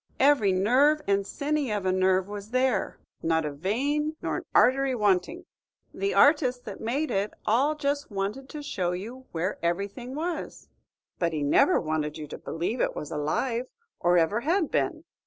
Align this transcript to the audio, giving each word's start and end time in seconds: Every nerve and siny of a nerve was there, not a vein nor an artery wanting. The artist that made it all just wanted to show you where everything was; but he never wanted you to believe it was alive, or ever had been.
Every 0.19 0.51
nerve 0.51 1.03
and 1.07 1.27
siny 1.27 1.69
of 1.69 1.85
a 1.85 1.91
nerve 1.91 2.27
was 2.27 2.49
there, 2.49 2.97
not 3.21 3.45
a 3.45 3.51
vein 3.51 4.15
nor 4.19 4.37
an 4.37 4.43
artery 4.55 4.95
wanting. 4.95 5.45
The 5.93 6.15
artist 6.15 6.65
that 6.65 6.81
made 6.81 7.11
it 7.11 7.35
all 7.45 7.75
just 7.75 8.09
wanted 8.09 8.49
to 8.49 8.63
show 8.63 8.93
you 8.93 9.27
where 9.31 9.59
everything 9.61 10.15
was; 10.15 10.69
but 11.19 11.33
he 11.33 11.43
never 11.43 11.79
wanted 11.79 12.17
you 12.17 12.25
to 12.29 12.39
believe 12.39 12.81
it 12.81 12.95
was 12.95 13.11
alive, 13.11 13.67
or 13.99 14.17
ever 14.17 14.39
had 14.39 14.71
been. 14.71 15.03